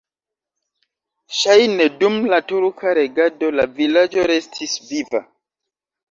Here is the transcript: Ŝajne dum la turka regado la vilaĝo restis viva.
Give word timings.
Ŝajne 1.39 1.85
dum 1.99 2.15
la 2.31 2.39
turka 2.51 2.93
regado 2.99 3.49
la 3.59 3.65
vilaĝo 3.75 4.23
restis 4.31 4.73
viva. 4.93 5.21